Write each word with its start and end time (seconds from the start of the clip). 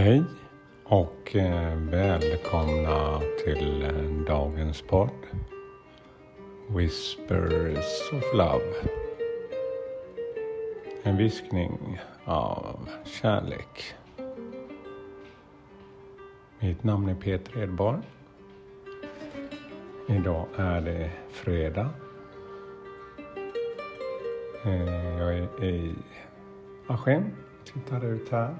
Hej 0.00 0.24
och 0.84 1.36
eh, 1.36 1.76
välkomna 1.76 3.20
till 3.44 3.82
eh, 3.82 4.24
dagens 4.26 4.82
podd 4.82 5.26
Whispers 6.68 8.12
of 8.12 8.34
Love. 8.34 8.64
En 11.02 11.16
viskning 11.16 12.00
av 12.24 12.88
kärlek. 13.04 13.94
Mitt 16.58 16.84
namn 16.84 17.08
är 17.08 17.14
Peter 17.14 17.62
Edborg. 17.62 18.02
Idag 20.08 20.46
är 20.56 20.80
det 20.80 21.10
fredag. 21.30 21.88
Eh, 24.64 25.18
jag 25.18 25.38
är 25.38 25.64
i 25.64 25.94
Askim, 26.86 27.24
tittar 27.64 28.04
ut 28.04 28.28
här. 28.28 28.56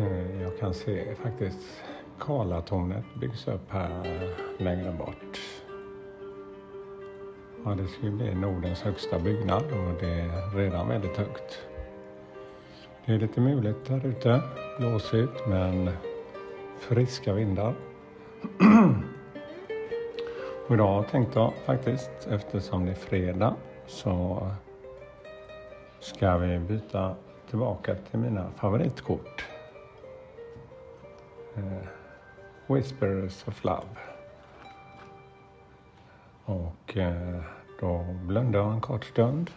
Eh, 0.00 0.42
jag 0.42 0.58
kan 0.58 0.74
se 0.74 1.14
faktiskt 1.14 1.82
Karlatornet 2.18 3.04
byggs 3.20 3.48
upp 3.48 3.70
här 3.70 4.04
längre 4.58 4.92
bort. 4.92 5.40
Ja, 7.64 7.74
det 7.74 7.88
ska 7.88 8.02
ju 8.02 8.10
bli 8.10 8.34
Nordens 8.34 8.82
högsta 8.82 9.18
byggnad 9.18 9.62
och 9.62 10.00
det 10.00 10.10
är 10.10 10.56
redan 10.56 10.88
väldigt 10.88 11.16
högt. 11.16 11.66
Det 13.06 13.12
är 13.12 13.18
lite 13.18 13.40
muligt 13.40 13.84
där 13.86 14.06
ute, 14.06 14.42
blåsigt 14.78 15.46
men 15.48 15.90
friska 16.78 17.32
vindar. 17.32 17.74
och 20.68 20.74
idag 20.74 21.08
tänkte 21.08 21.38
jag 21.38 21.52
faktiskt, 21.64 22.28
eftersom 22.30 22.84
det 22.84 22.90
är 22.90 22.94
fredag, 22.94 23.54
så 23.86 24.48
ska 26.00 26.36
vi 26.36 26.58
byta 26.58 27.14
tillbaka 27.50 27.94
till 27.94 28.18
mina 28.18 28.50
favoritkort. 28.56 29.49
Eh, 31.60 31.86
Whispers 32.66 33.48
of 33.48 33.64
Love. 33.64 33.86
Och 36.44 36.96
eh, 36.96 37.42
då 37.80 38.06
blundar 38.22 38.60
jag 38.60 38.72
en 38.72 38.80
kort 38.80 39.04
stund 39.04 39.50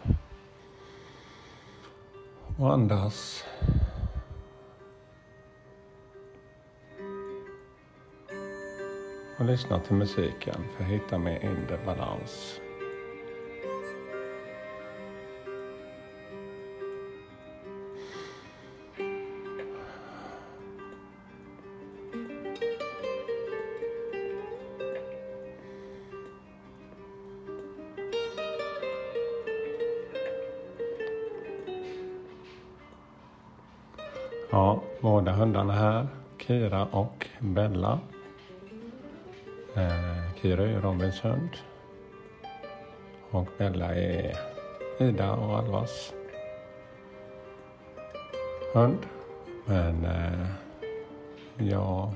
och 2.58 2.72
andas. 2.72 3.44
Och 9.38 9.44
lyssnar 9.44 9.78
till 9.80 9.96
musiken 9.96 10.64
för 10.76 10.84
att 10.84 10.90
hitta 10.90 11.18
min 11.18 11.42
inre 11.42 11.78
balans. 11.86 12.60
Ja, 34.50 34.80
båda 35.00 35.32
hundarna 35.32 35.72
här, 35.72 36.06
Kira 36.38 36.84
och 36.84 37.26
Bella. 37.40 37.98
Eh, 39.74 40.34
Kira 40.42 40.62
är 40.66 40.80
Robins 40.80 41.24
hund. 41.24 41.50
Och 43.30 43.48
Bella 43.58 43.94
är 43.94 44.36
Ida 44.98 45.32
och 45.32 45.58
Alvas 45.58 46.14
hund. 48.74 48.98
Men 49.64 50.04
eh, 50.04 50.46
ja, 51.56 52.12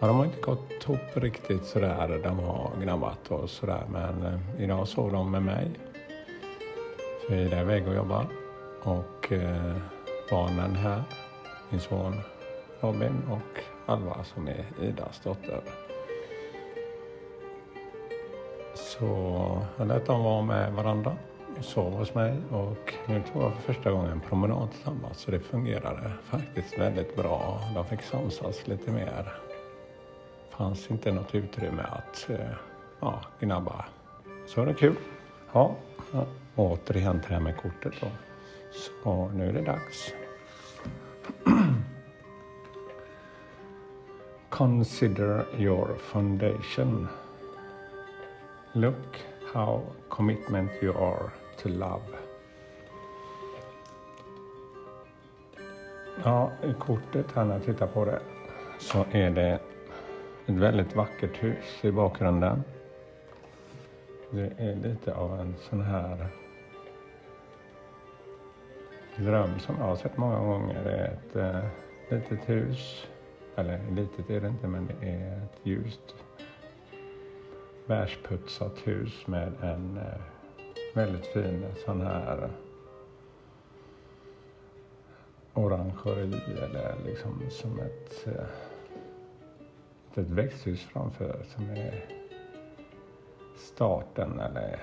ja, 0.00 0.06
de 0.06 0.16
har 0.16 0.24
inte 0.24 0.40
gått 0.40 0.72
ihop 0.84 1.00
riktigt 1.14 1.64
sådär. 1.64 2.20
De 2.22 2.38
har 2.38 2.70
gnabbat 2.82 3.30
och 3.30 3.50
sådär. 3.50 3.82
Men 3.92 4.22
eh, 4.22 4.64
idag 4.64 4.88
sov 4.88 5.12
de 5.12 5.30
med 5.30 5.42
mig. 5.42 5.70
Så 7.26 7.34
Ida 7.34 7.56
är 7.56 7.62
iväg 7.62 7.88
och 7.88 7.94
jobbar. 7.94 8.26
Och 8.82 9.32
eh, 9.32 9.76
barnen 10.30 10.76
här. 10.76 11.02
Min 11.70 11.80
son 11.80 12.20
Robin 12.80 13.22
och 13.30 13.62
Alva 13.86 14.24
som 14.24 14.48
är 14.48 14.64
Idas 14.82 15.20
dotter. 15.24 15.60
Så 18.74 19.06
jag 19.76 19.88
lät 19.88 20.06
dem 20.06 20.24
vara 20.24 20.42
med 20.42 20.72
varandra 20.72 21.16
och 21.58 21.64
sov 21.64 21.92
hos 21.92 22.14
mig 22.14 22.36
och 22.50 22.94
nu 23.06 23.22
tog 23.32 23.42
jag 23.42 23.54
för 23.54 23.72
första 23.72 23.90
gången 23.90 24.10
en 24.10 24.20
promenad 24.20 24.70
tillsammans 24.70 25.18
så 25.18 25.30
det 25.30 25.40
fungerade 25.40 26.12
faktiskt 26.24 26.78
väldigt 26.78 27.16
bra. 27.16 27.60
De 27.74 27.84
fick 27.84 28.02
samsas 28.02 28.66
lite 28.66 28.90
mer. 28.90 29.32
Det 30.50 30.56
fanns 30.56 30.90
inte 30.90 31.12
något 31.12 31.34
utrymme 31.34 31.82
att 31.82 32.30
eh, 32.30 32.50
ja, 33.00 33.20
gnabba. 33.40 33.84
Så 34.46 34.60
var 34.60 34.66
det 34.66 34.74
kul. 34.74 34.96
Ja, 35.52 35.74
återigen 36.56 37.20
till 37.20 37.28
det 37.28 37.34
här 37.34 37.42
med 37.42 37.56
kortet 37.56 37.92
då. 38.00 38.06
Så 38.70 39.30
nu 39.34 39.48
är 39.48 39.52
det 39.52 39.62
dags. 39.62 40.14
Consider 44.48 45.44
your 45.58 45.96
foundation. 45.98 47.08
Look 48.72 49.24
how 49.54 49.82
commitment 50.08 50.70
you 50.82 50.92
are 50.92 51.30
to 51.62 51.68
love. 51.68 52.02
Ja, 56.24 56.50
i 56.62 56.74
kortet 56.78 57.26
här 57.34 57.44
när 57.44 57.54
jag 57.54 57.64
tittar 57.64 57.86
på 57.86 58.04
det 58.04 58.20
så 58.78 59.04
är 59.10 59.30
det 59.30 59.60
ett 60.46 60.54
väldigt 60.54 60.96
vackert 60.96 61.42
hus 61.42 61.84
i 61.84 61.90
bakgrunden. 61.90 62.62
Det 64.30 64.52
är 64.58 64.74
lite 64.74 65.14
av 65.14 65.40
en 65.40 65.54
sån 65.58 65.82
här 65.82 66.26
dröm 69.18 69.58
som 69.58 69.76
jag 69.78 69.84
har 69.84 69.96
sett 69.96 70.16
många 70.16 70.38
gånger. 70.38 70.84
Är 70.84 71.04
ett 71.04 71.36
eh, 71.36 71.70
litet 72.10 72.48
hus. 72.48 73.06
Eller 73.56 73.80
litet 73.90 74.30
är 74.30 74.40
det 74.40 74.48
inte, 74.48 74.66
men 74.66 74.86
det 74.86 75.08
är 75.08 75.42
ett 75.44 75.58
ljust 75.62 76.14
bärsputsat 77.86 78.78
hus 78.84 79.26
med 79.26 79.52
en 79.62 79.96
eh, 79.96 80.20
väldigt 80.94 81.26
fin 81.26 81.66
sån 81.84 82.00
här 82.00 82.42
eh, 82.42 82.50
orangeri 85.54 86.40
eller 86.62 86.94
liksom 87.04 87.42
som 87.50 87.80
ett, 87.80 88.26
eh, 88.26 88.44
ett 90.14 90.30
växthus 90.30 90.80
framför 90.80 91.42
som 91.56 91.70
är 91.70 92.04
starten 93.56 94.40
eller 94.40 94.80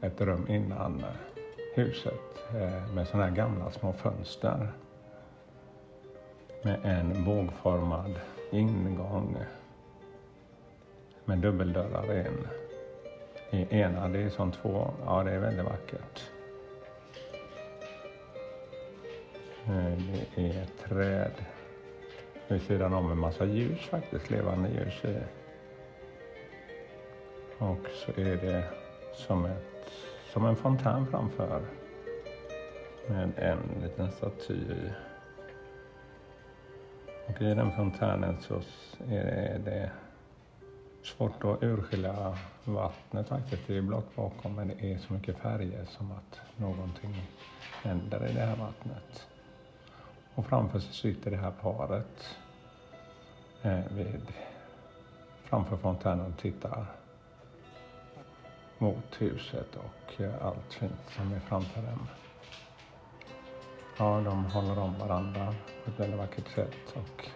ett 0.00 0.20
rum 0.20 0.48
innan 0.48 1.00
eh, 1.00 1.39
huset 1.80 2.54
eh, 2.54 2.94
med 2.94 3.08
sådana 3.08 3.28
här 3.28 3.36
gamla 3.36 3.70
små 3.70 3.92
fönster 3.92 4.72
med 6.62 6.80
en 6.84 7.24
bågformad 7.24 8.20
ingång 8.50 9.36
med 11.24 11.38
dubbeldörrar 11.38 12.26
in. 12.26 12.48
I 13.50 13.76
ena, 13.76 14.08
det 14.08 14.22
är 14.22 14.28
som 14.28 14.52
två, 14.52 14.90
ja 15.04 15.22
det 15.24 15.30
är 15.30 15.38
väldigt 15.38 15.64
vackert. 15.64 16.30
Eh, 19.66 19.98
det 20.34 20.42
är 20.42 20.62
ett 20.62 20.88
träd 20.88 21.32
vid 22.48 22.62
sidan 22.62 22.94
om 22.94 23.12
en 23.12 23.18
massa 23.18 23.44
ljus 23.44 23.80
faktiskt, 23.80 24.30
levande 24.30 24.68
ljus 24.68 25.04
i. 25.04 25.18
Och 27.58 27.86
så 27.94 28.20
är 28.20 28.36
det 28.36 28.64
som 29.14 29.44
ett 29.44 29.69
som 30.32 30.46
en 30.46 30.56
fontän 30.56 31.06
framför. 31.06 31.62
Med 33.08 33.32
en 33.36 33.82
liten 33.82 34.10
staty 34.10 34.60
Och 37.26 37.42
i 37.42 37.54
den 37.54 37.72
fontänen 37.72 38.36
så 38.40 38.62
är 39.08 39.58
det 39.58 39.90
svårt 41.02 41.44
att 41.44 41.62
urskilja 41.62 42.38
vattnet 42.64 43.28
faktiskt. 43.28 43.62
Det 43.66 43.76
är 43.76 43.82
blått 43.82 44.16
bakom 44.16 44.54
men 44.54 44.68
det 44.68 44.92
är 44.92 44.98
så 44.98 45.12
mycket 45.12 45.36
färger 45.36 45.84
som 45.84 46.12
att 46.12 46.40
någonting 46.56 47.26
händer 47.82 48.30
i 48.30 48.32
det 48.32 48.40
här 48.40 48.56
vattnet. 48.56 49.28
Och 50.34 50.46
framför 50.46 50.78
så 50.78 50.92
sitter 50.92 51.30
det 51.30 51.36
här 51.36 51.52
paret 51.62 52.36
eh, 53.62 53.80
vid, 53.90 54.32
framför 55.44 55.76
fontänen 55.76 56.32
och 56.32 56.38
tittar 56.38 56.86
mot 58.80 59.16
huset 59.18 59.76
och 59.76 60.20
eh, 60.20 60.46
allt 60.46 60.74
fint 60.74 61.10
som 61.16 61.32
är 61.32 61.40
framför 61.40 61.82
dem. 61.82 62.08
Ja, 63.98 64.20
de 64.24 64.44
håller 64.44 64.78
om 64.78 64.98
varandra 64.98 65.54
på 65.84 65.90
ett 65.90 66.00
väldigt 66.00 66.18
vackert 66.18 66.48
sätt 66.54 66.94
och 66.94 67.28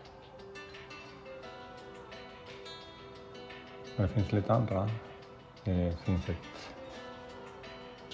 det 3.96 4.08
finns 4.08 4.32
lite 4.32 4.52
andra. 4.52 4.90
Det 5.64 5.96
finns 6.04 6.28
ett, 6.28 6.74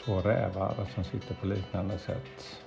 två 0.05 0.21
rävar 0.21 0.87
som 0.95 1.05
sitter 1.05 1.35
på 1.35 1.47
liknande 1.47 1.99
sätt. 1.99 2.61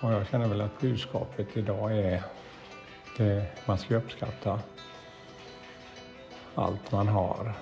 Och 0.00 0.12
jag 0.12 0.26
känner 0.26 0.48
väl 0.48 0.60
att 0.60 0.80
budskapet 0.80 1.56
idag 1.56 1.98
är 1.98 2.22
det 3.16 3.46
man 3.66 3.78
ska 3.78 3.96
uppskatta 3.96 4.60
allt 6.54 6.92
man 6.92 7.08
har. 7.08 7.54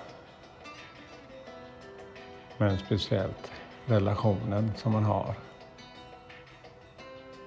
Men 2.57 2.77
speciellt 2.77 3.51
relationen 3.85 4.71
som 4.75 4.91
man 4.91 5.03
har. 5.03 5.35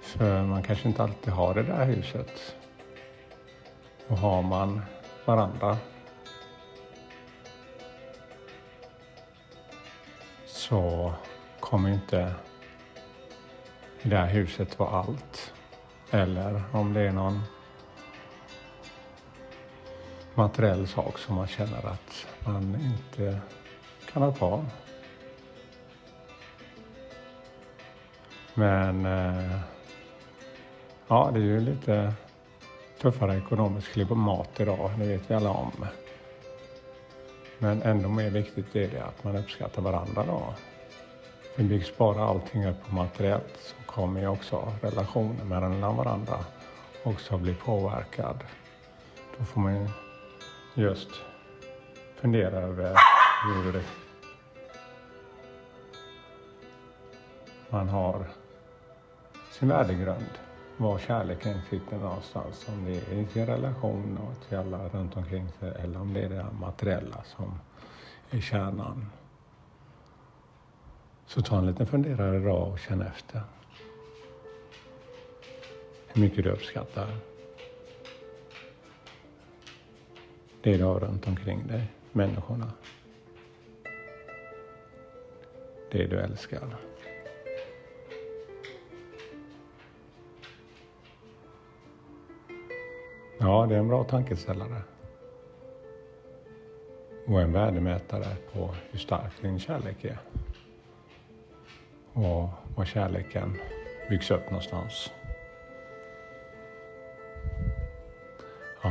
För 0.02 0.42
man 0.42 0.62
kanske 0.62 0.88
inte 0.88 1.02
alltid 1.02 1.32
har 1.32 1.54
det 1.54 1.62
där 1.62 1.84
huset. 1.84 2.56
Och 4.08 4.18
har 4.18 4.42
man 4.42 4.82
varandra 5.24 5.76
så 10.46 11.12
kommer 11.60 11.90
inte 11.90 12.34
det 14.02 14.08
där 14.08 14.26
huset 14.26 14.78
vara 14.78 14.90
allt. 14.90 15.52
Eller 16.10 16.62
om 16.72 16.92
det 16.92 17.00
är 17.00 17.12
någon 17.12 17.42
materiell 20.34 20.86
sak 20.86 21.18
som 21.18 21.34
man 21.34 21.46
känner 21.46 21.86
att 21.86 22.26
man 22.46 22.74
inte 22.74 23.40
kan 24.12 24.22
ha 24.22 24.32
kvar. 24.32 24.64
Men 28.54 29.06
eh, 29.06 29.58
ja, 31.08 31.30
det 31.32 31.38
är 31.38 31.44
ju 31.44 31.60
lite 31.60 32.14
tuffare 33.00 33.38
ekonomiskt 33.38 33.88
klimat 33.88 34.60
idag, 34.60 34.90
det 34.98 35.06
vet 35.06 35.30
vi 35.30 35.34
alla 35.34 35.50
om. 35.50 35.86
Men 37.58 37.82
ändå 37.82 38.08
mer 38.08 38.30
viktigt 38.30 38.76
är 38.76 38.88
det 38.88 39.04
att 39.04 39.24
man 39.24 39.36
uppskattar 39.36 39.82
varandra 39.82 40.24
då. 40.26 40.54
För 41.54 41.62
byggs 41.62 41.96
bara 41.96 42.24
allting 42.24 42.66
upp 42.66 42.84
på 42.88 42.94
materiellt 42.94 43.58
så 43.58 43.74
kommer 43.86 44.20
ju 44.20 44.26
också 44.26 44.72
relationen 44.82 45.48
mellan 45.48 45.96
varandra 45.96 46.44
också 47.02 47.38
bli 47.38 47.54
påverkad. 47.54 48.44
Då 49.38 49.44
får 49.44 49.60
man 49.60 49.88
just 50.74 51.08
fundera 52.16 52.56
över 52.56 52.96
hur 53.44 53.82
man 57.70 57.88
har 57.88 58.26
sin 59.50 59.68
värdegrund. 59.68 60.30
Var 60.76 60.98
kärleken 60.98 61.60
sitter 61.70 61.96
någonstans. 61.98 62.66
Om 62.68 62.84
det 62.84 62.90
är 62.90 63.12
i 63.12 63.26
sin 63.26 63.46
relation 63.46 64.18
och 64.18 64.48
till 64.48 64.58
alla 64.58 64.88
runt 64.88 65.16
omkring 65.16 65.48
sig 65.60 65.72
eller 65.82 66.00
om 66.00 66.14
det 66.14 66.22
är 66.22 66.28
det 66.28 66.46
materiella 66.60 67.24
som 67.24 67.58
är 68.30 68.40
kärnan. 68.40 69.06
Så 71.26 71.42
ta 71.42 71.58
en 71.58 71.66
liten 71.66 71.86
funderare 71.86 72.36
idag 72.36 72.68
och 72.68 72.78
känn 72.78 73.02
efter. 73.02 73.40
Hur 76.06 76.22
mycket 76.22 76.44
du 76.44 76.50
uppskattar 76.50 77.08
det 80.64 80.76
du 80.76 80.84
har 80.84 81.00
runt 81.00 81.26
omkring 81.26 81.66
dig, 81.66 81.92
människorna. 82.12 82.72
Det 85.90 86.06
du 86.06 86.20
älskar. 86.20 86.76
Ja, 93.38 93.66
det 93.68 93.74
är 93.74 93.78
en 93.78 93.88
bra 93.88 94.04
tankeställare. 94.04 94.82
Och 97.26 97.40
en 97.40 97.52
värdemätare 97.52 98.36
på 98.52 98.74
hur 98.90 98.98
stark 98.98 99.42
din 99.42 99.58
kärlek 99.58 100.04
är. 100.04 100.18
Och 102.12 102.48
var 102.76 102.84
kärleken 102.84 103.56
byggs 104.08 104.30
upp 104.30 104.44
någonstans. 104.50 105.10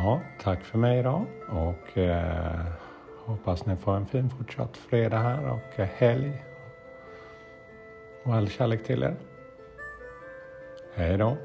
Ja, 0.05 0.21
tack 0.39 0.63
för 0.63 0.77
mig 0.77 0.99
idag 0.99 1.25
och 1.49 1.97
eh, 1.97 2.65
hoppas 3.25 3.65
ni 3.65 3.75
får 3.75 3.95
en 3.95 4.05
fin 4.05 4.29
fortsatt 4.29 4.77
fredag 4.77 5.17
här 5.17 5.49
och 5.49 5.79
eh, 5.79 5.87
helg. 5.95 6.43
Och 8.23 8.33
all 8.33 8.49
kärlek 8.49 8.83
till 8.83 9.03
er. 9.03 9.15
Hej 10.95 11.17
då. 11.17 11.37